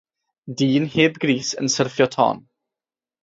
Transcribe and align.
Dyn 0.57 0.85
heb 0.93 1.13
grys 1.23 1.49
yn 1.61 1.67
syrffio 1.75 2.07
ton. 2.15 2.37